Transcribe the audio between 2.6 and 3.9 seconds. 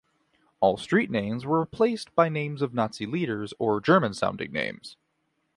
of Nazi leaders or